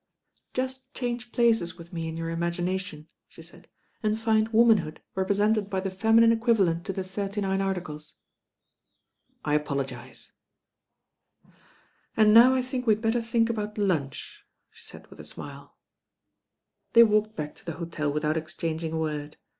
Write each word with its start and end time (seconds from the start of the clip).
"Just 0.55 0.91
change 0.95 1.31
places 1.31 1.77
with 1.77 1.93
me 1.93 2.07
in 2.07 2.17
your 2.17 2.35
imagina 2.35 2.79
tion," 2.79 3.07
she 3.27 3.43
said, 3.43 3.67
"and 4.01 4.19
find 4.19 4.49
womanhood 4.49 4.99
represented 5.13 5.69
by 5.69 5.79
the 5.79 5.91
feminine 5.91 6.31
equivalent 6.31 6.83
to 6.87 6.91
the 6.91 7.03
Thirty 7.03 7.39
Nine 7.39 7.61
Articles." 7.61 8.15
"I 9.45 9.53
apologise." 9.53 10.31
"And 12.17 12.33
now 12.33 12.55
I 12.55 12.63
think 12.63 12.87
we 12.87 12.95
had 12.95 13.03
better 13.03 13.21
think 13.21 13.47
about 13.47 13.77
lunch," 13.77 14.43
she 14.71 14.85
said 14.85 15.05
with 15.11 15.19
a 15.19 15.23
smile. 15.23 15.77
THE 16.93 17.01
THIRTY 17.01 17.11
NINE 17.11 17.13
ARTICLES 17.13 17.13
181 17.13 17.13
They 17.13 17.13
walked 17.13 17.35
back 17.35 17.55
to 17.57 17.63
the 17.65 17.73
hotel 17.73 18.11
without 18.11 18.37
exchanging 18.37 18.93
a 18.93 18.97
word. 18.97 19.37